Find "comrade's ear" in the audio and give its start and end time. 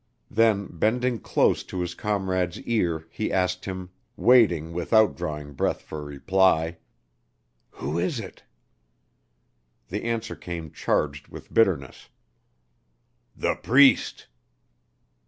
1.93-3.05